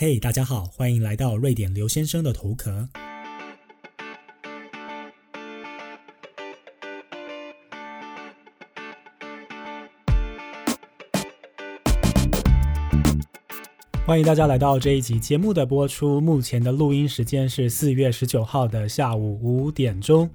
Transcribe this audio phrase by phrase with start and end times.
[0.00, 2.88] 嘿，大家好，欢迎来到瑞典刘先生的头壳。
[14.06, 16.20] 欢迎大家来到这一集节目的播出。
[16.20, 20.30] 目前的录音时间是四月十九号的下午五点钟。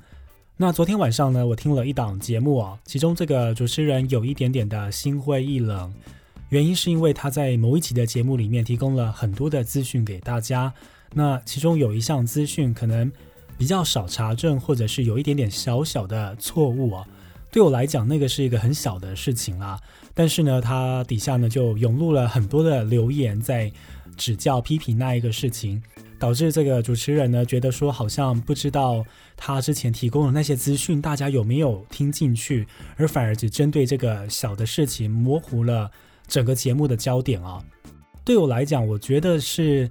[0.57, 5.93] 那昨天晚上呢，我听了一档节目哦，其中这个主持人有一点点的心灰意冷，
[6.54, 10.71] 原因是因为他在某一期的节目里面提供了很多的资讯给大家，
[11.15, 13.11] 那其中有一项资讯可能
[13.57, 17.07] 比较少查证，或者是有一点点小小的错误啊。
[17.50, 19.79] 对我来讲，那个是一个很小的事情啦。
[20.14, 23.71] 但是呢，他底下呢就涌入了很多的留言，在
[24.15, 25.81] 指教批评那一个事情，
[26.20, 29.04] 导致这个主持人呢觉得说，好像不知道
[29.36, 35.89] 他之前提供的那些资讯，大家有没有听进去，而反而只针对这个小的事情，模糊了
[36.27, 37.63] 整个节目的焦点啊。
[38.25, 39.89] 对我来讲，我觉得是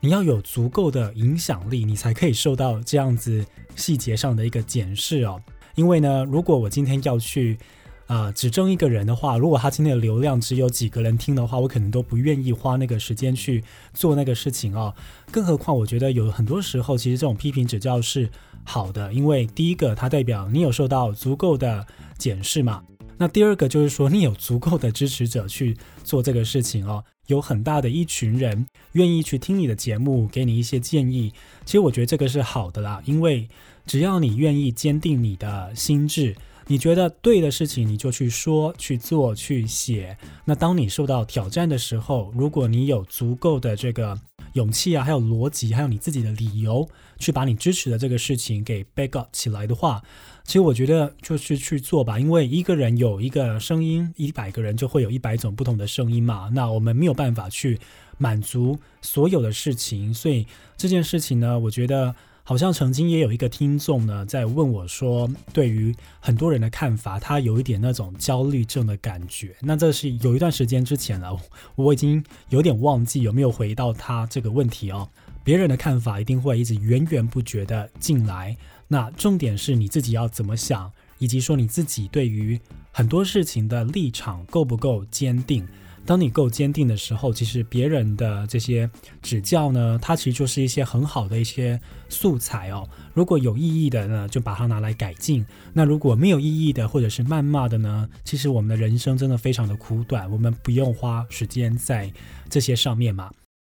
[0.00, 3.44] 你要有足够的影响力，你才可以受到这样子
[3.76, 5.40] 细节上的一个检视哦。
[5.74, 7.58] 因为呢，如果我今天要去
[8.06, 14.94] 啊指证一个人的话，如果他今天的流量只有几个人听的话，我可能都不愿意花那个时间去做那个事情哦。
[15.30, 18.30] 更何况，我觉得有很多时候，其实这种批评指教是
[18.64, 22.82] 好的，因为第一个，它代表你有受到足够的检视嘛。
[23.18, 31.32] 那第二个就是说，你有足够的支持者去做这个事情哦，有很大的一群人愿意去听你的节目，给你一些建议。
[31.64, 33.48] 其实我觉得这个是好的啦，因为。
[33.86, 36.34] 只要你愿意坚定你的心智，
[36.68, 40.16] 你觉得对的事情，你就去说、去做、去写。
[40.46, 44.18] 那当你受到挑战的时候，如果你有足够的这个
[44.54, 46.88] 勇气啊，还有逻辑，还有你自己的理由，
[47.18, 50.02] 去把你支持的这个事情给 back up 起来的话，
[50.42, 52.18] 其实我觉得就是去做吧。
[52.18, 56.50] 因为一个人有一个声音，一百个人就会有一百种不同的声音嘛。
[56.52, 57.78] 那我们没有办法去
[58.18, 62.14] 满足所有的事情，所以这件事情呢，我觉得。
[62.46, 69.56] 好像曾经也有一个听众呢，在问我说，对于很多人的看法，他有一点那种焦虑症的感觉。
[69.62, 71.34] 那这是有一段时间之前了，
[71.74, 75.08] 我已经有点忘记有没有回到他这个问题哦。
[75.42, 78.54] 别人的看法一定会一直源源不绝的进来，
[78.88, 82.60] 那重点是你自己要怎么想，以及说你自己对于
[82.92, 85.66] 很多事情的立场够不够坚定。
[86.06, 88.88] 当你够坚定的时候，其实别人的这些
[89.22, 92.86] 指教呢，它其实就是一些很好的一些素材哦。
[93.14, 102.12] 如果有意义的呢，就把它拿来改进；那如果没有意义的，或者是谩骂的呢，其实我们的人生真的非常的苦短，我们不用花时间在
[102.50, 103.30] 这些上面嘛。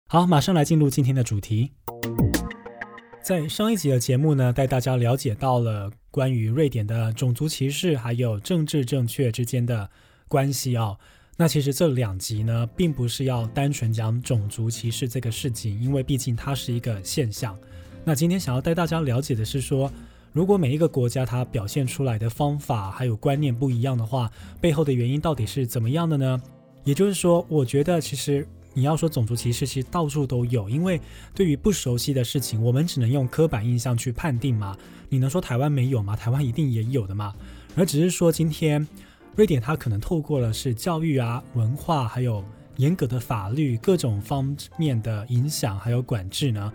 [0.07, 1.71] 好，马上来进入今天的主题。
[3.23, 9.89] 在上一集的节目呢，带大家了解到了关于瑞典的种族歧视还有政治正确之间的
[10.27, 10.97] 关系哦。
[11.41, 17.57] 那其实这两集呢，并不是要单纯讲种族歧视这个事情，因为毕竟它是一个现象。
[18.05, 19.91] 那今天想要带大家了解的是说，
[20.33, 24.29] 如果每一个国家它表现出来的方法还有观念不一样的话，
[24.61, 26.39] 背后的原因到底是怎么样的呢？
[26.83, 31.01] 也就是说，我觉得其实你要说种族歧视，其实到处都有，因为
[31.33, 34.77] 对于不熟悉的事情，我们只能用刻板印象去判定嘛。
[35.09, 36.15] 你能说台湾没有吗？
[36.15, 37.33] 台湾一定也有的嘛。
[37.75, 38.87] 而只是说今天。
[39.35, 42.43] 瑞典它可能透过了是教育啊、文化，还有
[42.75, 46.71] 严格的法律各种方面的影响，还有管制呢。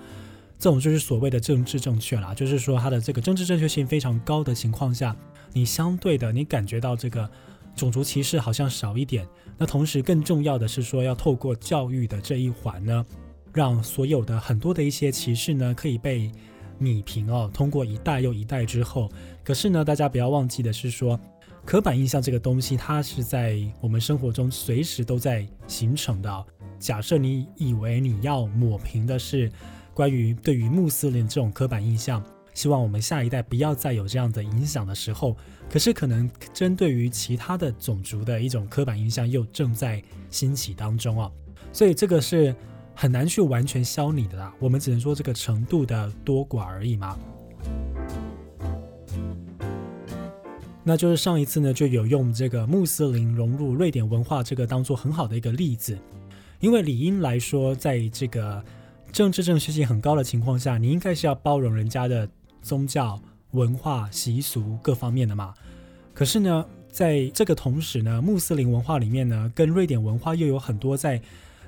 [0.59, 5.15] 这种就是所谓的政治正确啦，就是说它的这个政治正确性非常高的情况下，
[5.53, 7.28] 你相对的你感觉到这个
[7.75, 9.28] 种族歧视好像少一点。
[9.59, 13.05] 那同时更重要的是说，要透过教育的这一环呢，
[13.53, 16.33] 让所有的很多的一些歧视呢可以被
[16.81, 17.50] 弭平哦。
[17.53, 19.11] 通过一代又一代之后，
[19.45, 21.21] 可是呢，大家不要忘记的是说。
[21.66, 26.47] 刻板印象这个东西，它是在我们生活中随时都在形成的。
[26.78, 29.50] 假设你以为你要抹平的是
[29.93, 35.37] 关于对于穆斯林这种刻板印象，希望我们下一代不要再有这样的影响的时候，
[35.69, 40.00] 可是可能针对于其他的种族的一种刻板印象又正在
[40.31, 41.28] 兴起当中啊。
[41.72, 42.54] 所以这个是
[42.94, 44.54] 很难去完全消弭的啦。
[44.60, 47.19] 我们只能说这个程度的多寡而已嘛。
[50.88, 55.98] 那就是上一次呢，就有用这个穆斯林融入瑞典文化这个当做很好的一个例子，
[56.60, 58.65] 因为理应来说，在这个
[59.10, 62.28] 政治正确性很高的情况下，你应该是要包容人家的
[62.62, 65.53] 宗教、文化、习俗各方面的嘛。
[66.15, 71.21] 可是呢，在这个同时呢，穆斯林文化里面呢，跟瑞典文化又有很多在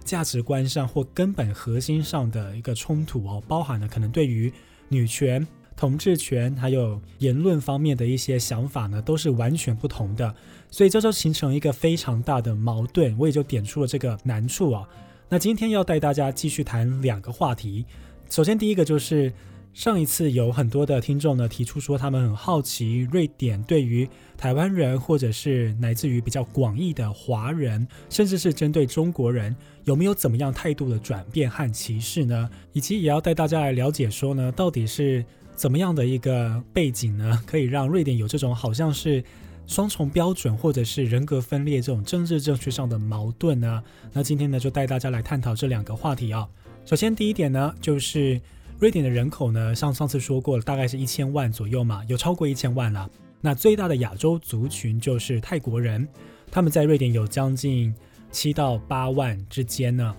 [0.04, 4.52] 价值观上或根本核心上的一个冲突哦，包含了可能对于
[4.88, 5.44] 女权。
[5.78, 10.34] 统治权还有言论方面的一些想法呢，都是完全不同的，
[10.72, 13.16] 所以这就形成一个非常大的矛盾。
[13.16, 14.88] 我也就点出了这个难处啊。
[15.28, 17.86] 那今天要带大家继续谈两个话题。
[18.28, 19.32] 首先，第一个就是
[19.72, 29.54] 上一次有很多的听众呢提出说，他们很好奇瑞典对于台湾人，或者是乃至于比较广义的华人，甚至是针对中国人，
[29.84, 32.50] 有没有怎么样态度的转变和歧视呢？
[32.72, 35.24] 以及也要带大家来了解说呢，到底是
[35.58, 39.22] 怎么样的一个背景呢， 可以让瑞典有这种好像是。
[39.70, 43.82] 双重标准或者是人格分裂这种政治正确上的矛盾呢？
[44.14, 46.48] 那今天呢就带大家来探讨这两个话题啊。
[46.86, 48.40] 首先第一点呢，就是
[48.78, 53.10] 瑞典的人口呢，像上次说过了，大概是一千万左右嘛，有超过一千万了。
[53.42, 56.08] 那最大的亚洲族群就是泰国人，
[56.50, 57.94] 他们在瑞典有将近
[58.30, 60.16] 七到八万之间呢。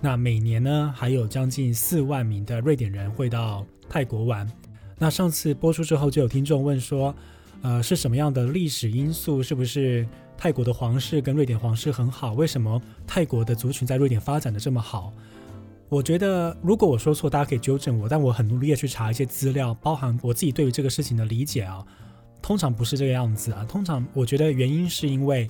[0.00, 4.48] 那每年呢还有将近四万名的瑞典人会到泰国玩。
[5.02, 7.12] 那上次播出之后就有听众问说。
[7.62, 9.40] 呃，是什么样的历史因素？
[9.40, 10.04] 是不是
[10.36, 12.32] 泰国的皇室跟瑞典皇室很好？
[12.32, 15.12] 为什么泰国的族群在瑞典发展的这么好？
[15.88, 18.08] 我觉得，如果我说错，大家可以纠正我。
[18.08, 21.86] 但我很努力的去查一些资料，包含我自己对于这个事情的理解啊，
[22.40, 23.64] 通常不是这个样子啊。
[23.68, 25.48] 通常我觉得原因是因为，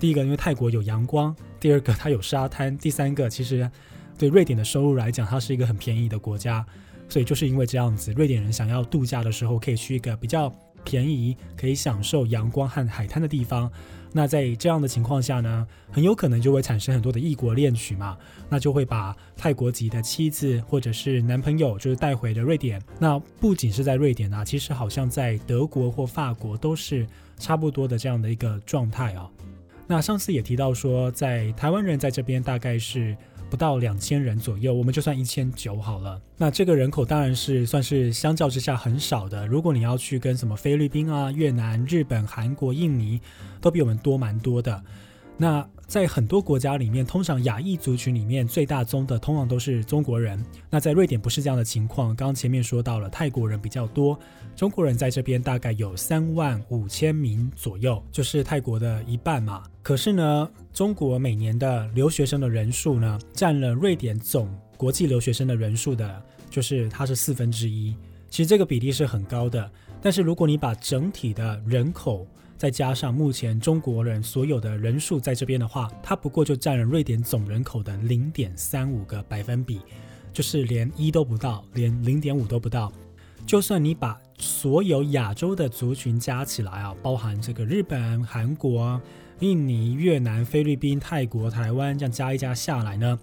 [0.00, 3.70] 第一个，因为泰国有阳光；第二个，它有沙滩；第三个，其实
[4.16, 6.64] 对瑞典的收入来讲，它是一个很便宜的国家，
[7.12, 10.50] 所以就是因为这样子，瑞典人想要度假的时候，可以去一个比较。
[10.84, 13.70] 便宜可以享受阳光和海滩的地方，
[14.12, 18.18] 那在这样的情况下呢，很有可能就会产生很多的异国恋曲嘛，
[18.48, 22.82] 那就会把泰国籍的妻子或者是男朋友就是带回了瑞典。
[22.98, 27.06] 那不仅是在瑞典啊，其实好像在德国或法国都是
[27.38, 29.30] 差不多的这样的一个状态啊。
[29.86, 33.16] 那上次也提到说，在台湾人在这边大概是。
[33.52, 36.18] 不到两千人左右，我们就算一千九好了。
[36.38, 39.46] 那这个人口当然是算是相较之下很少的。
[39.46, 43.20] 如果你要去跟什么菲律宾啊、越南、日本、韩国、印尼，
[43.60, 44.82] 都比我们多蛮多的。
[45.42, 50.40] 那在很多国家里面，通常亚裔族群里面最大宗的，通常都是中国人。
[50.70, 52.14] 那在瑞典不是这样的情况。
[52.14, 54.16] 刚刚前面说到了，泰国人比较多，
[54.54, 59.64] 中国人在这边大概有三万五千名左右，就是泰国的一半嘛。
[59.82, 67.96] 可是呢，中国每年的留学生的人数呢，占了瑞典总国际留学生的人数的，就是它是四分之一。
[68.30, 69.68] 其实这个比例是很高的。
[70.00, 72.24] 但是如果你把整体的人口，
[72.62, 79.80] 再加上目前中国人所有的人数在这边的话，它不过就占了瑞典总人口的零点三五个百分比，
[80.32, 82.92] 就是连一都不到，连零点五都不到。
[83.44, 89.02] 就算你把所有亚洲的族群加起来啊，包含这个日本、韩国、
[89.40, 93.18] 印尼、越南、菲律宾、泰国、台湾这样加一加下来呢，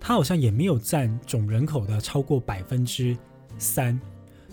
[0.00, 3.16] 它好像也没有占总人口的超过百分之
[3.56, 3.96] 三，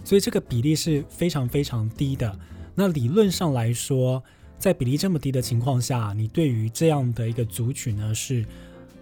[0.03, 2.39] 所以这个比例是非常非常低的。
[2.75, 4.23] 那理论上来说，
[4.57, 8.45] 在比例这么低的情况下，你对于这样的一个族群呢，是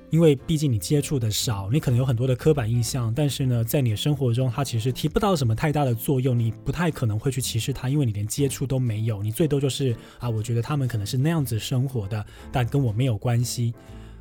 [0.09, 13.73] 因为毕竟你接触的少，你可能有很多的刻板印象，但是呢，在你的生活中，它其实提不到什么太大的作用，你不太可能会去歧视他，因为你连接触都没有，你最多就是啊，我觉得他们可能是那样子生活的，但跟我没有关系。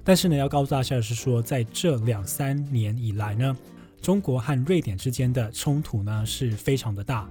[0.05, 3.57] 但是呢，要告诉大家的是说，在这两三年以来呢，
[4.03, 7.29] 中国和瑞典之间的冲突呢是非常的大。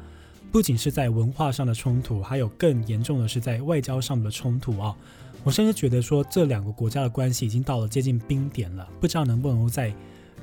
[0.51, 4.95] 不仅是在文化上的冲突，还有更严重的是在外交上的冲突啊！
[5.43, 9.93] 我甚至觉得说这两个国家的关系已经到了接近冰点了，不知道能不能再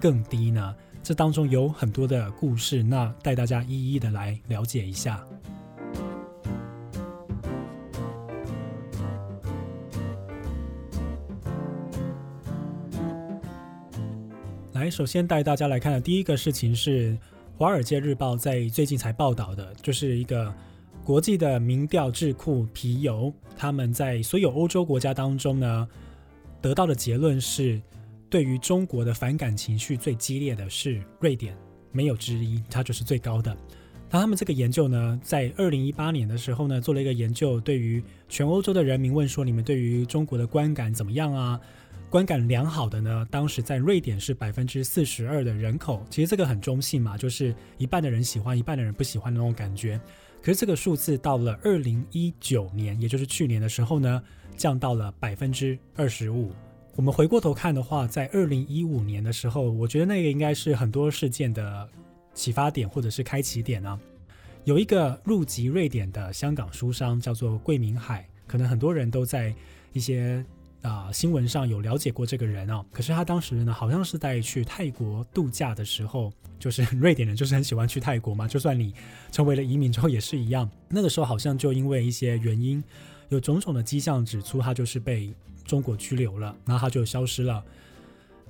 [0.01, 0.75] 更低呢？
[1.03, 5.27] 这当中有很多的故事，那带大家一一的来了解一下。
[14.75, 17.19] 来，首先带大家来看的第一个事情是。
[17.57, 20.53] 《华尔街日报》在最近才报道的，就是一个
[21.05, 25.89] 国际的民调智库皮尤，他们在所有欧洲国家当中呢，
[26.61, 27.81] 得到的结论是，
[28.29, 31.57] 对于中国的反感情绪最激烈的是瑞典，
[31.93, 33.57] 没有之一，它就是最高的。
[34.11, 41.61] 那他们这个研究呢，在二零一八年的时候呢，做了一个研究，对于全欧洲的人民问说，你们对于中国的观感怎么样啊？
[42.15, 50.01] 观感良好的呢，当时在瑞典是百分之四十二的人口，其实这个很中性嘛，就是一半的人喜欢，一半的人不喜欢的那种感觉。
[50.41, 54.23] 可是这个数字到了二零一九年，也就是去年的时候呢，
[54.57, 56.53] 降到了百分之二十五。
[56.95, 61.89] 我们回过头看的话，在二零一五年的时候，我觉得那个应该是很多事件的
[62.33, 63.99] 启发点或者是开启点啊。
[64.63, 69.53] 有一个入籍瑞典的香港书商叫做桂明海，可能很多人都在
[69.93, 70.45] 一些。
[70.85, 78.93] 啊，新闻上有了解过这个人哦，可是他当时呢，好像是在去泰国度假的时候，就是 瑞典人就是很喜欢去泰国嘛，就算你
[79.33, 80.71] 成为了移民之后也是一样。
[80.91, 82.85] 那个时候好像就因为一些原因，
[83.31, 85.33] 有种种的迹象指出他就是被
[85.65, 87.65] 中国拘留了，然后他就消失了。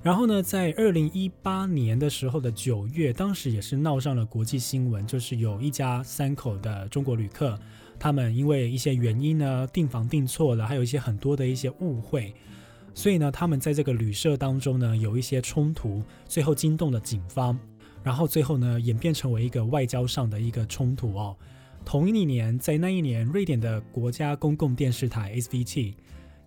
[0.03, 7.57] 然后呢，在二零一八年的时候的九月，当时也是闹上了国际新闻，就是有一家三口的中国旅客，
[7.99, 12.33] 他们因为一些原因呢，订房订错了，还有一些很多的一些误会，
[12.93, 17.57] 所以呢，他们在这个旅社当中呢，有一些冲突，最后惊动了警方，
[18.03, 21.35] 然后最后呢，演变成为一个外交上的一个冲突哦。
[21.83, 25.93] 同一年，在那一年，瑞典的国家公共电视台 SVT。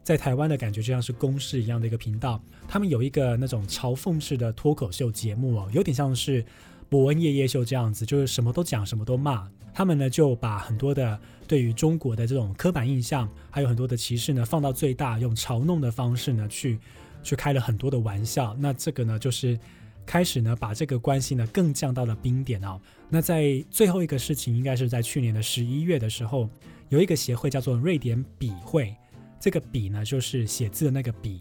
[0.04, 6.42] 在台湾的感觉就像是公视一样的一个频道，他们有一个那种嘲讽式的脱口秀节目哦，有点像是
[6.88, 9.46] 伯恩夜夜秀这样子，就是什么都讲，什么都骂。
[9.72, 16.78] 他们呢就把很多的对于中国的这种刻板印象，还有很多的歧视呢放到最大，用嘲弄的方式呢去
[17.22, 18.56] 去开了很多的玩笑。
[18.58, 19.58] 那这个呢就是
[20.04, 22.80] 开始呢把这个关系呢更降到了冰点哦。
[23.08, 26.48] 那在最后一个事情，应该是在去年的十一月的时候，
[26.88, 28.94] 有一个协会叫做瑞典笔会。
[29.40, 31.40] 这个笔呢，就是写字的那个笔。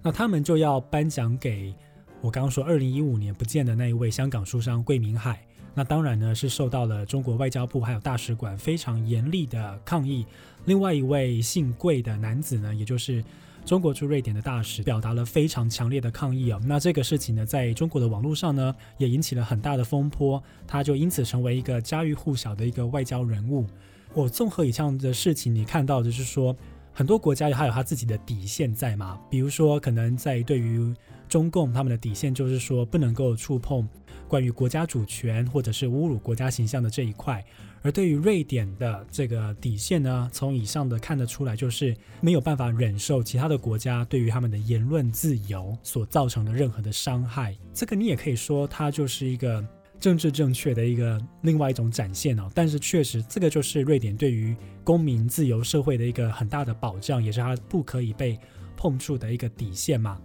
[0.00, 1.74] 那他们就要颁奖给
[2.20, 5.44] 我刚刚说二零一五年不见的那一位香港书商桂明海。
[5.74, 10.24] 那当然呢，是受到了中国外交部还有大使馆非常严厉的抗议。
[10.66, 13.22] 另外一位姓桂的男子呢，也就是
[13.64, 16.60] 中国驻瑞典的大使，表达了非常强烈的抗议哦。
[16.64, 20.42] 那这个事情呢，在中国的网络上呢，也引起了很大的风波。
[20.66, 23.66] 他就因此成为一个家喻户晓的一个外交人物。
[24.14, 26.56] 我综合以上的事情，你看到的是说。
[26.96, 29.18] 很多国家还有他自己的底线在嘛？
[29.28, 30.94] 比如说，可能在对于
[31.28, 33.86] 中共他们的底线就是说不能够触碰
[34.28, 37.44] 关于国家主权或者是侮辱国家形象的这一块。
[37.82, 47.56] 而对于瑞典的这个底线呢，从以上的看得出来，就是没有办法忍受其他的国家对于他们的言论自由所造成的任何的伤害。
[47.72, 49.66] 这个你也可以说，它就是一个。
[50.04, 58.38] 政治正确的一个另外一种展现哦，但是确实这个就是瑞典对于公民自由社会的一个很大的保障，也是它不可以被
[58.76, 60.20] 碰触的一个底线嘛。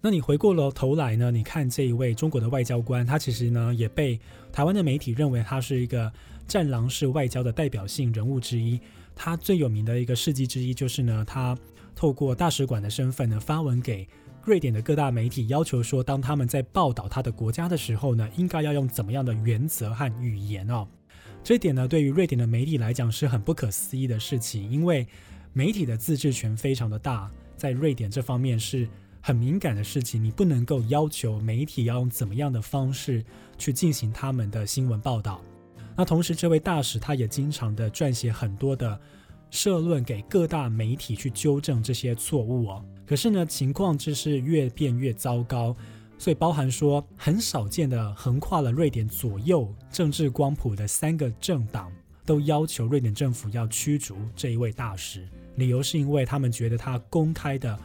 [0.00, 1.30] 那你回过了头来呢？
[1.30, 4.18] 你看这一位中国的外交官，他其实呢也被
[4.50, 6.12] 台湾的媒体认为他是一个
[6.48, 8.80] 战狼式外交的代表性人物之一。
[9.14, 11.56] 他最有名的一个事迹之一就是呢，他
[11.94, 14.04] 透过大使馆的身份呢发文给。
[14.44, 20.86] 瑞典的各大媒体要求说，当他们在报道他的国家的时候呢，应该要用怎么样的原则和语言哦？
[21.44, 25.06] 这点呢，对于瑞典的媒体来讲是很不可思议的事情，因为
[25.52, 28.88] 媒体的自治权非常的大，在瑞典这方面是
[29.20, 33.24] 很敏感的事情，你不能够要求媒体要用怎么样的方式
[33.56, 35.40] 去进行他们的新闻报道。
[35.96, 39.00] 那同时，这位大使他也经常的撰写很多的
[39.50, 42.84] 社论给各大媒体去纠正这些错误哦。
[43.12, 45.76] 可是呢，情况就是越变越糟糕，
[46.16, 51.92] 所以包含说很少见的横跨了瑞典左右政治光谱的三个政党，
[52.24, 57.78] 都要求瑞典政府要驱逐这一位大使，理由是因为他们觉得他公开的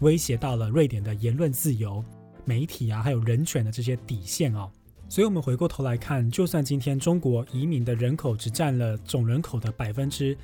[0.00, 2.04] 威胁到了瑞典的言论自由、
[2.44, 4.68] 媒体啊，还有人权的这些底线哦。
[5.08, 10.36] 所以，我们回过头来看，就算今天中国移民的人口只占了总人口的百分之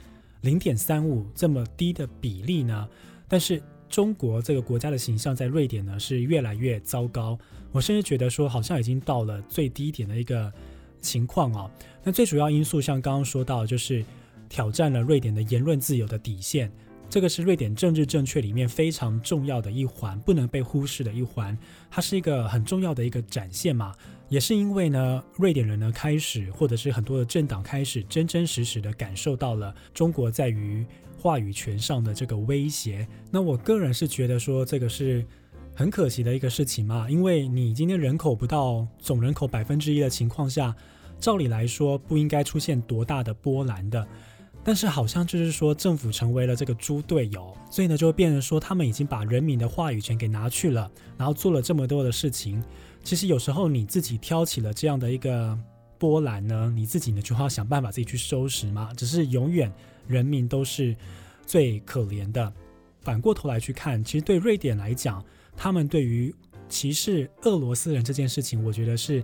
[0.42, 2.88] 零点三五这么低的比例呢，
[3.26, 3.61] 但是。
[3.88, 7.38] 中国这个国家的形象在瑞典呢是越来越糟糕，
[7.73, 10.52] 我甚至觉得说好像已经到了最低点的一个
[11.00, 11.71] 情况啊。
[12.04, 14.04] 那最主要因素像刚刚说到，就是
[14.49, 16.71] 挑战了瑞典的言论自由的底线，
[17.09, 21.57] 这个是瑞典政治正确里面非常重要的一环，不能被忽视的一环。
[21.90, 23.95] 它是一个很重要的一个展现嘛，
[24.28, 30.85] 也是因为呢，瑞典人呢开始，或者是很多的政党开始真真实实的感受到了中国在于。
[31.21, 35.27] 话语权上的这个威胁，那我个人是觉得说这个是
[35.75, 40.75] 很可惜的一个事情嘛，因为你今天人口不到总人口百分之一的情况下，
[41.19, 44.07] 照理来说不应该出现多大的波澜的，
[44.63, 52.63] 但是好像就是说政府成为了这个猪队友，所以呢就会变成说他们已经把人民的话语权给拿去了，然后做了这么多的事情，
[53.03, 55.59] 其实有时候你自己挑起了这样的一个
[55.99, 59.73] 波澜呢，你自己呢就要想办法自己去收拾嘛，只是永远。
[60.09, 60.97] 人民都是
[61.47, 62.53] 最可怜的。
[63.00, 65.25] 反过头来去看，其实对瑞典来讲，
[65.57, 66.35] 他们对于
[66.69, 69.23] 歧视俄罗斯人这件事情，我觉得是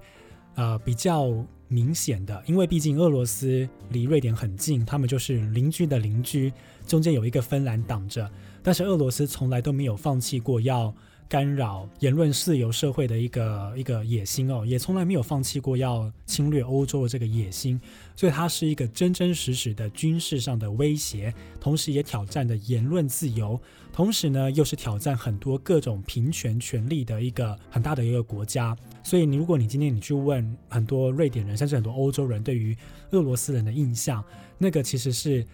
[0.55, 2.43] 呃比较明显的。
[2.47, 6.53] 因为毕竟俄罗斯离瑞典很近，他们就是邻居的邻居，
[6.87, 8.31] 中间有一个芬兰挡着。
[8.63, 10.95] 但是俄罗斯从来都没有放弃过要。
[11.29, 17.81] 干扰言论自由社会的一个一个野心哦，也从来没有放弃过要侵略欧洲的这个野心，
[18.15, 23.61] 所以它是一个真真实实的军事上的威胁，同时也挑战的言论自由，
[23.93, 28.77] 同时呢又是挑战很多各种平权权利的一个很大的一个国家。
[29.03, 32.77] 所以你如果你今天你去问很多瑞典人，甚至很多欧洲人对于
[33.11, 34.23] 俄罗斯人的印象，
[34.59, 35.45] 那个其实是。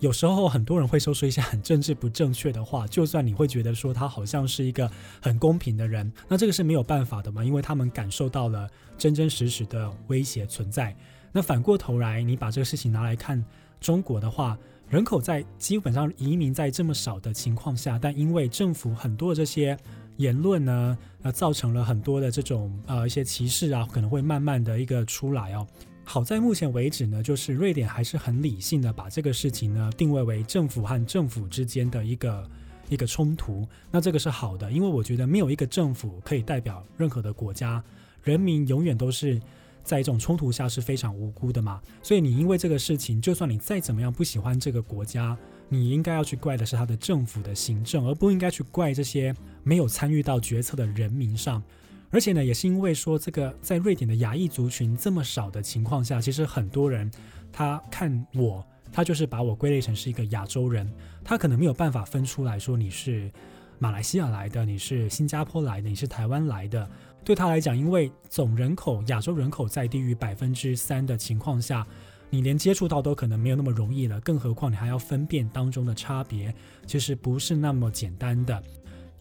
[0.00, 4.90] 有时候很多人会说出一些很政治不正确的话，就算你会觉得说他好像是一个
[5.20, 8.66] 很公平的人，那这个是没有办法的嘛，因为他们感受到了
[8.96, 10.96] 真真实实的威胁存在。
[11.32, 13.44] 那反过头来，你把这个事情拿来看
[13.78, 19.76] 中国的话，人口在基本上移民在这么少的情况下，但因为政府很多的这些
[20.16, 25.66] 言论呢，呃，造成了很多的这种呃一些歧视啊，可能会慢慢的一个出来哦。
[26.12, 32.50] 好在目前为止呢，就是瑞典还是很理性的把这个事情呢定位为政府和政府之间的一个
[32.88, 33.64] 一个冲突。
[33.92, 37.80] 那这个是好的，因为我觉得没有一个政府可以代表任何的国家，
[38.24, 39.40] 人民永远都是
[39.84, 41.80] 在一种冲突下是非常无辜的嘛。
[42.02, 45.38] 所以你因为这个事情，就算你再怎么样不喜欢这个国家，
[45.68, 51.62] 你应该要去怪的是他的政府的行政，而不应该去怪这些没有参与到决策的人民上。
[52.10, 57.10] 而且呢，也是因为说这个在瑞典的亚裔族群这么少的情况下，其实很多人
[57.52, 63.30] 他看我，他就是把我归类成是一个亚洲人，他可能没有办法分出来说你是
[63.78, 66.88] 马来西亚来的，你是新加坡来的，你是台湾来的。
[67.22, 71.86] 对他来讲，因为总人口亚洲人口在低于百分之三的情况下，
[72.28, 76.52] 你连接触到都可能没有那么容易了，更何况你还要分辨当中的差别，
[76.86, 78.60] 其实不是那么简单的。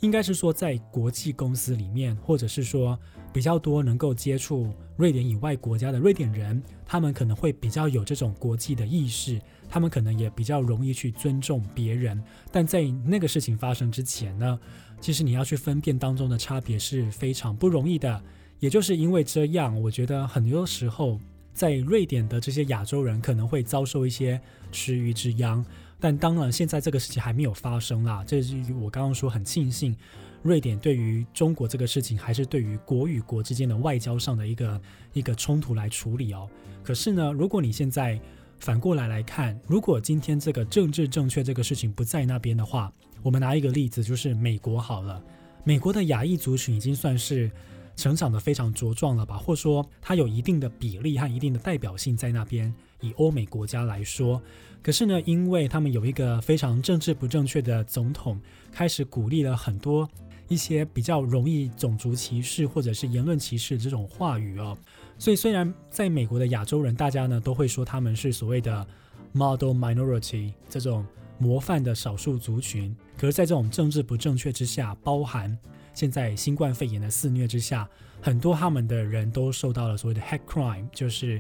[0.02, 2.98] 应该是说，在国际公司里面，或者是说
[3.34, 12.22] 比较多能够接触瑞典以外国家的瑞典人，他们可能会比较有这种国际的意识，他们可能也比较容易去尊重别人。
[12.50, 14.60] 但在那个事情发生之前呢，
[15.02, 18.22] 其实你要去分辨当中的差别是非常不容易的。
[18.60, 21.20] 也就是因为这样，我觉得很多时候
[21.54, 24.40] 在瑞典的这些亚洲人可能会遭受一些
[24.72, 25.66] 池鱼之殃。
[26.00, 28.24] 但当然，现在这个事情还没有发生啦。
[28.26, 29.96] 这是我刚刚说很庆幸，
[30.42, 36.50] 瑞典对于中国这个事情，还是对于国与国之间的外交上的一个一个冲突来处理哦。
[36.84, 38.20] 可是呢，如果你现在
[38.60, 42.92] 反过来来看，如果今天这个政治正确这个事情不在那边的话，
[43.22, 45.22] 我们拿一个例子，就是美国好了。
[45.66, 47.52] 美国的亚裔族群已经算是
[47.98, 52.74] 成长的非常茁壮了吧，或者说它有一定的比例和一定的代表性在那边。
[53.02, 54.42] 以欧美国家来说，
[54.82, 58.40] 可是呢，因为他们有一个非常政治不正确的总统，
[58.72, 60.10] 开始鼓励了很多
[60.48, 64.78] 一些比较容易种族歧视或者是言论歧视这种话语哦。
[65.18, 68.86] 所以虽然在美国的亚洲人，大家呢都会说他们是所谓的
[69.32, 71.06] model minority 这种
[71.38, 75.58] 模范的少数族群，可是，在这种政治不正确之下，包含
[75.94, 77.88] 现在新冠肺炎的肆虐之下，
[78.22, 81.40] 很多他们的人都受到了所谓的 hate crime，就是。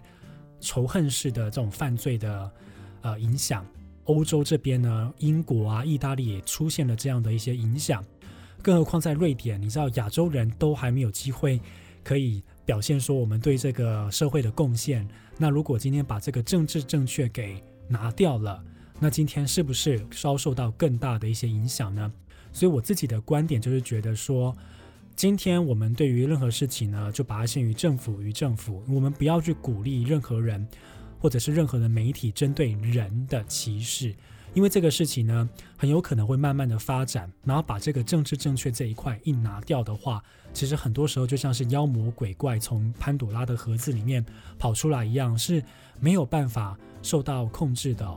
[0.59, 2.51] 仇恨式的这种犯罪的
[3.01, 3.65] 呃影响，
[4.05, 8.03] 欧洲这边呢，英国啊、意大利也出现了这样的一些影响，
[8.61, 11.59] 更何况在瑞典，你知道亚洲人都还没有机会
[12.03, 15.07] 可以表现说我们对这个社会的贡献。
[15.37, 18.63] 那如果今天把这个政治正确给拿掉了，
[18.99, 22.11] 那今天是不是遭受到更大的一些影响呢？
[22.51, 24.55] 所以我自己的观点就是觉得说。
[25.19, 30.65] 今天我们对于任何事情呢，就把它限于政府与政府，我们不要去鼓励任何人，
[31.19, 34.15] 或者是任何的媒体针对人的歧视，
[34.53, 44.25] 因为这个事情呢，很有可能会慢慢的发展，然后把这个政治正确这一块一拿掉的话，其实很多时候就像是妖魔鬼怪从潘朵拉的盒子里面
[44.57, 45.61] 跑出来一样，是
[45.99, 48.09] 没有办法受到控制的。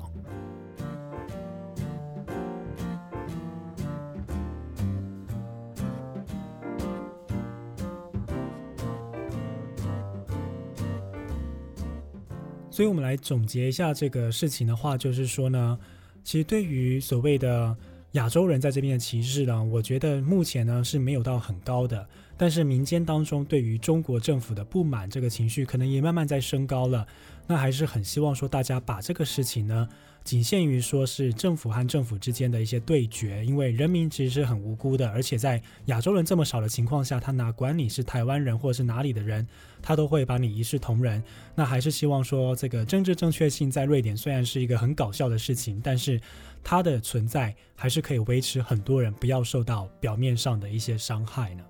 [12.73, 15.79] 所以，我们来总结一下这个事情的话，就是说呢，
[16.25, 17.77] 其实对于所谓的
[18.13, 22.09] 亚洲人在这边的歧视呢，我觉得目前呢是没有到很高的。
[22.39, 27.07] 但是民间当中对于中国政府的不满这个情绪，可能也慢慢在升高了。
[27.47, 29.89] 那还是很希望说大家把这个事情呢。
[30.25, 39.45] 仅限于说是政府和政府之间的一些对决，因为人民其实是很无辜的，而且在亚洲人这么少的情况下，他哪管你是台湾人或者是哪里的人，
[39.83, 41.21] 他都会把你一视同仁。
[41.57, 46.21] 那还是希望说，这个政治正确性在瑞典虽然是一个很搞笑的事情，但是
[46.63, 51.65] 它的存在还是可以维持很多人不要受到表面上的一些伤害呢。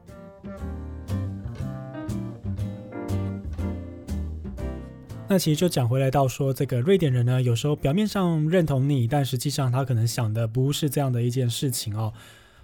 [5.32, 12.12] 那其实就讲回来到说，这个瑞典人呢，有时候表面上认同你，但实际上他可能想的不是这样的一件事情哦。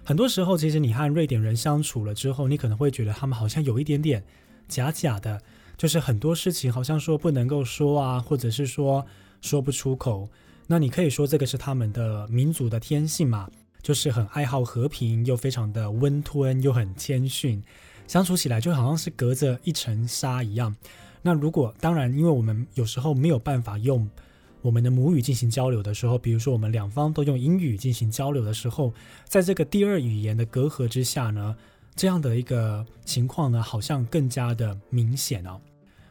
[0.03, 4.23] 很多时候，其实你和瑞典人相处了之后，你可能会觉得他们好像有一点点
[4.67, 5.41] 假假的，
[5.77, 9.03] 就是很多事情好像说不能够说啊，或者是说
[9.41, 10.29] 说不出口。
[10.67, 13.49] 那你可以说这个是他们的民族的天性嘛，
[13.81, 17.63] 就是很爱好和平，又非常的温吞，又很谦逊，
[18.05, 20.75] 相处起来就好像是隔着一层纱一样。
[21.21, 24.09] 那如果当然，因为我们有时候没有办法用
[24.61, 28.93] 我们的母语进行交流的时候，比如说我们两方都用英语进行交流的时候，
[29.25, 31.55] 在这个第二语言的隔阂之下呢，
[31.95, 35.59] 这样的一个情况呢，好像更加的明显哦。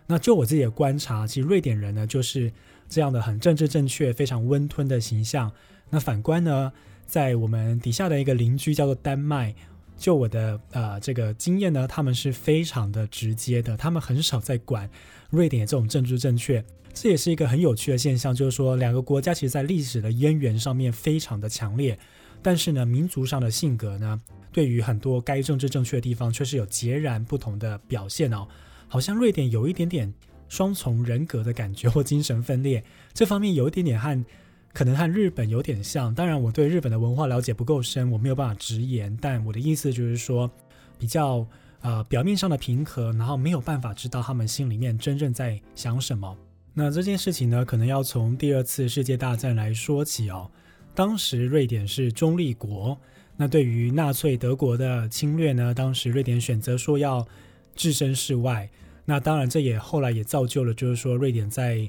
[0.07, 2.51] 那就我自己的观察，其实瑞典人呢就是
[2.89, 5.53] 这样的很政治正确、非常温吞的形象。
[5.91, 6.73] 那反观呢，
[7.07, 9.55] 在我们底下的一个邻居叫做丹麦，
[9.99, 14.89] 就我的呃这个经验呢，他们是非常的直接的，他们很少在管
[15.29, 16.65] 瑞典这种政治正确。
[16.95, 21.99] 这也是一个很有趣的现象，就是说两个国家其实在历史的渊源上面非常的强烈，
[22.41, 24.21] 但是呢，民族上的性格呢，
[24.53, 28.49] 对于很多该政治正确的地方，却是有截然不同的表现哦。
[28.89, 30.13] 好像瑞典有一点点
[30.49, 32.83] 双重人格的感觉，或精神分裂
[33.13, 34.25] 这方面有一点点和
[34.73, 36.15] 可能和日本有点像。
[36.15, 39.17] 当然，我对日本的文化了解不够深，我没有办法直言。
[39.21, 40.51] 但我的意思就是说，
[40.99, 41.47] 比较
[41.81, 46.37] 呃表面上的平和，然后没有办法知道他们心里面真正在想什么。
[46.75, 50.51] 那这件事情呢，可能要从第二次世界大战来说起哦。
[50.95, 52.99] 当时瑞典是中立国，
[53.37, 57.27] 那对于纳粹德国的侵略呢，当时瑞典选择说要。
[57.75, 58.69] 置身事外，
[59.05, 61.89] 那当然，这也后来也造就了，就是说，瑞典在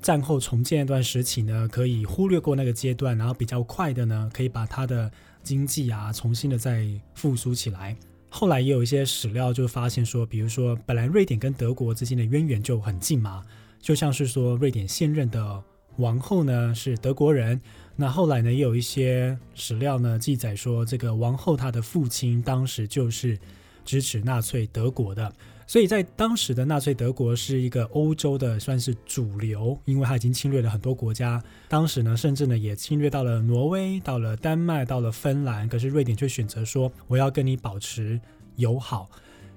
[0.00, 5.10] 战后重建一段时期呢，可以忽略过那个阶段，然后比较快的呢，可以把它的
[5.42, 7.96] 经济啊重新的再复苏起来。
[8.28, 13.42] 后来也有一些史料就发现说，比如说，本来瑞典跟德国之间的渊源就很近嘛，
[13.80, 15.62] 就像是说，瑞典现任的
[15.96, 17.60] 王后呢是德国人，
[17.96, 23.38] 那后来呢也有一些史料呢记载说，这个王后她的父亲当时就是。
[23.84, 25.32] 支持纳粹德国的，
[25.68, 31.40] 所以在当时的纳粹德国是一个欧洲的算是主流，因为它已经侵略了很多国家。
[31.68, 35.68] 当时呢，甚至呢也侵略到了挪威，到了丹麦，到了芬兰。
[35.68, 38.18] 可是瑞典却选择说我要跟你保持
[38.56, 39.10] 友好，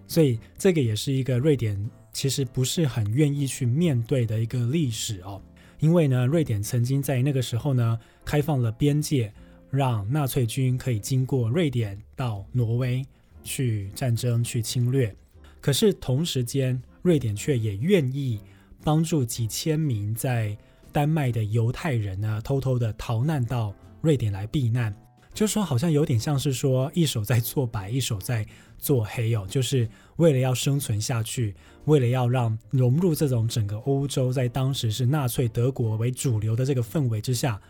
[0.06, 5.41] 所以这个也是一个瑞典其实不是很愿意去面对的一个历史哦。
[5.80, 9.34] 因为呢，瑞典曾经在那个时候呢开放了边界，
[9.69, 13.02] 让纳粹军可以经过瑞典到挪威。
[13.43, 15.15] 去战争去侵略，
[15.62, 18.41] 可是同时间，瑞典却也愿意
[18.84, 20.58] 帮助几千名在
[20.91, 24.93] 丹麦的犹太人呢，偷偷的逃难到瑞典来避难。
[25.34, 28.45] 就说好像有点像是说，一手在做白，一手在
[28.78, 37.62] 做黑哦，就是为了要生存下去，为了要让融入这种整个欧洲，在当时是纳粹德国为主流的这个氛围之下，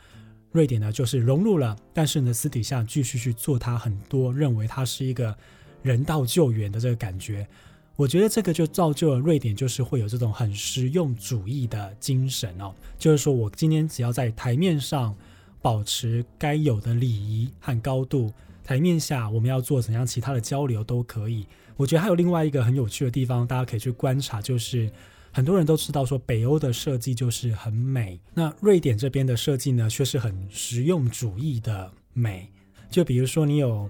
[0.54, 5.36] 瑞典呢就是融入了，但是呢私底下继续去做他很多认为他是一个。
[5.84, 7.48] 人道救援的这个感觉，
[7.98, 12.74] 我觉得这个就造就了瑞典，就是会有这种很实用主义的精神哦。
[12.98, 15.16] 就是说我今天只要在台面上
[15.62, 21.46] 保持该有的礼仪和高度，台面下我们要做怎样其他的交流都可以。
[21.78, 24.90] 我觉得还有另外一个很有趣的地方，大家可以去观察，就是
[25.32, 32.50] 很多人都知道说北欧的设计就是很美，那瑞典这边的设计呢却是很实用主义的美。
[32.90, 33.88] 就比如说你有。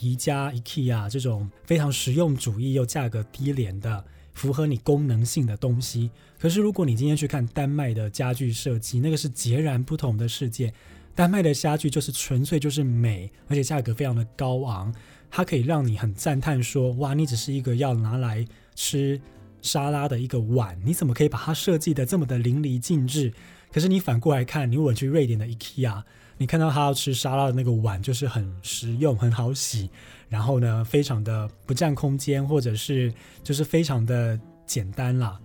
[0.00, 10.72] 宜家、IKEA 这种非常实用主义又价格低廉的、符合你功能性的东西，可是如果你今天去看丹麦的家具设计，那个是截然不同的世界。
[11.14, 14.94] 丹麦的家具就是纯粹就是美，而且价格非常的高昂，
[15.30, 19.20] 它可以让你很赞叹说：哇，你只是一个要拿来吃
[19.60, 23.32] 沙拉的一个碗，你怎么可以把它设计的这么的淋漓尽致？
[23.72, 26.02] 可是你反过来看，你如果去瑞典的 IKEA。
[26.38, 29.90] 你看到他要吃沙拉的那个碗，就是很实用、很好洗，
[30.28, 35.38] 然后呢，非常的不占空间，或者是就是非常的简单啦。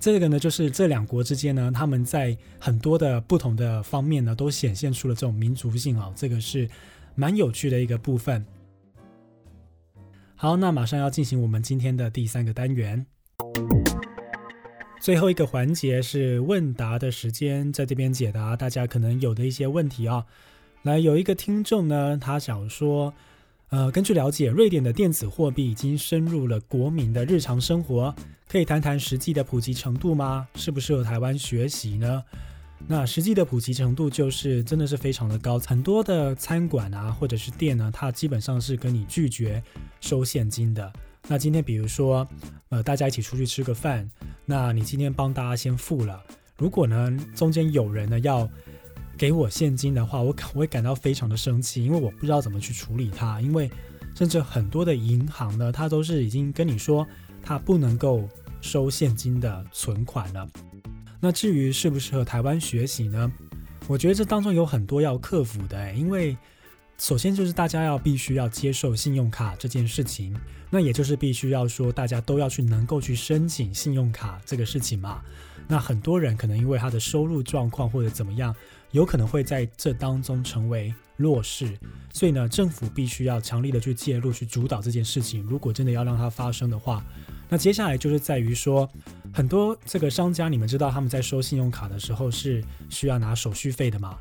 [0.00, 6.68] 这个呢，就是这两国之间呢，他们在很多的不同的方面呢，都显现出了这种民族性啊，这个是
[7.14, 8.44] 蛮有趣的一个部分。
[10.34, 13.04] 好，那马上要进行我们今天的第三个单元。
[15.00, 20.24] 最后一个环节是问答的时间，在这边解答大家可能有的一些问题啊。
[20.82, 23.14] 来，有一个听众呢，他想说，
[23.70, 28.14] 呃，根据了解，瑞典的电子货币已经深入了国民的日常生活，
[28.48, 30.46] 可以谈谈实际的普及程度吗？
[30.54, 32.22] 适不适合台湾学习呢？
[32.86, 39.62] 那实际的普及程度就是真的是非常的高，很多的餐馆啊或者是店呢，它基本上是跟你拒绝
[40.00, 40.92] 收现金的。
[41.30, 42.26] 那今天比如说，
[42.70, 44.08] 呃，大家一起出去吃个饭，
[44.46, 46.24] 那你今天帮大家先付了。
[46.56, 48.48] 如果呢中间有人呢要
[49.16, 53.42] 给我现金的话，我我会感到非常的生气，因为我不知道怎么去处理它。
[53.42, 53.70] 因为
[54.14, 57.06] 甚至很多的银行呢，它都是已经跟你说
[57.42, 58.26] 它不能够
[58.62, 60.48] 收现金的存款了。
[61.20, 63.30] 那至于适不适合台湾学习呢？
[63.86, 66.34] 我觉得这当中有很多要克服的，因为。
[66.98, 70.36] 首先就是大家要必须要接受信用卡这件事情，
[70.68, 75.22] 那也就是必须要说大家都要去能够去申请信用卡这个事情嘛。
[75.68, 78.54] 那很多人可能因为他的收入状况或者怎么样，
[78.90, 81.78] 有可能会在这当中成为弱势，
[82.12, 85.42] 所以呢，政府必须要强力的去介入去主导这件事情。
[85.44, 87.04] 如果真的要让它发生的话，
[87.48, 88.88] 那接下来就是在于说，
[89.32, 94.18] 很多这个商家，你们知道他们在收信用卡的时候是需要拿手续费的嘛？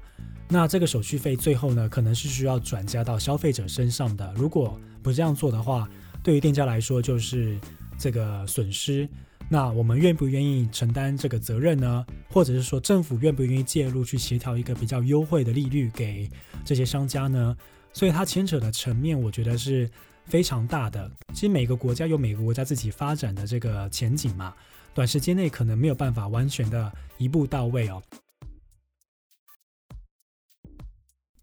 [0.50, 4.34] 那这个手续费最后呢，可能是需要转嫁到消费者身上的。
[4.36, 5.90] 如果不这样做的话，
[6.24, 7.60] 对于店家来说就是
[7.98, 9.08] 这个损失。
[9.50, 12.06] 那我们愿不愿意承担这个责任呢？
[12.30, 16.30] 或者是说政府愿不愿意介入去协调一个比较优惠的利率给
[16.66, 17.56] 这些商家呢？
[17.94, 19.90] 所以它牵扯的层面，我觉得是
[20.26, 21.10] 非常大的。
[21.34, 24.54] 其实每个国家有每个国家自己发展的这个前景嘛，
[24.94, 28.02] 短时间内可能没有办法完全的一步到位哦。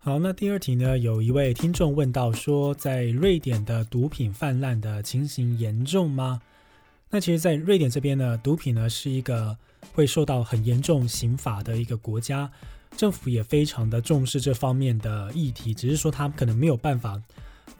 [0.05, 0.99] 好，那第二题呢？
[0.99, 6.43] 有一位听众问到说，在瑞典的毒品泛滥的情形严重吗？
[7.09, 9.57] 那其实，在瑞典这边呢，毒品呢是一个
[9.95, 12.53] 会受到很严重刑法的一个国家，
[12.95, 17.19] 政府也非常的重视这方面的议题，只是说他可能没有办法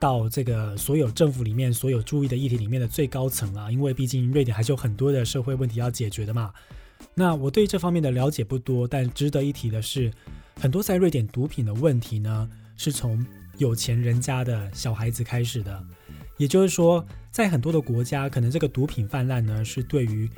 [0.01, 6.55] 到这个所有政府里面所有注意的议题里面的最高层啊，因为毕竟瑞典还是有很多的社会问题要解决的嘛。
[7.13, 10.11] 那我对这方面的了解不多，但值得一提的是。
[10.61, 13.25] 很多在瑞典毒品的问题呢，是从
[13.59, 15.85] 有钱人家的小孩子开始的。
[16.37, 20.29] 也就是说，在很多的国家，可能这个毒品泛滥呢，是对于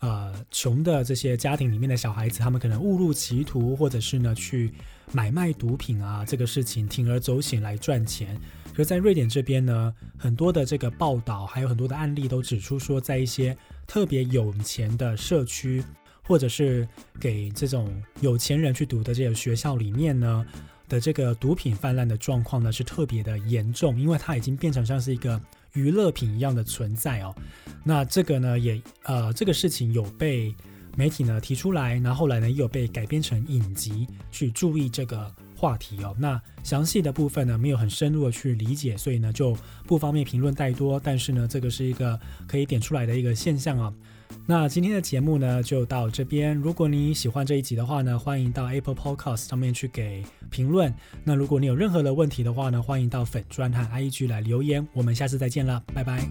[0.00, 4.70] 呃穷的这些家庭里面的小孩子，他们可能误入歧途，或者是呢去
[5.10, 8.38] 买卖毒品啊这个事情，铤而走险来赚钱。
[8.74, 15.82] 可在瑞典这边呢，很多的这个报道，还有很多的案例都指出说，在一些特别有钱的社区。
[16.22, 16.88] 或者是
[17.20, 20.46] 给这种有钱人去读的这个学校里面呢
[20.88, 25.40] 的这个毒品泛滥的状况呢是特别的严重，因为它已经变成像是一个
[25.72, 27.34] 娱乐品一样的存在哦。
[27.82, 30.54] 那这个呢也呃这个事情有被
[30.96, 36.14] 媒体呢提出来，然后来呢又有被改编成影集去注意这个话题哦。
[36.18, 39.56] 那详细的部分呢没有很深入的去理解，所以呢就
[39.86, 41.00] 不方便评论太多。
[41.02, 43.92] 但是呢这个是一个可以点出来的一个现象啊。
[44.46, 46.54] 那今天的节目呢，就到这边。
[46.56, 50.92] 如果你喜欢这一集的话呢，欢迎到 Apple Podcast 上面去给评论。
[51.24, 54.86] 那如果你有任何的问题的话呢，欢迎到粉专和 IG 来留言。
[54.92, 56.28] 我们下次再见了，拜拜。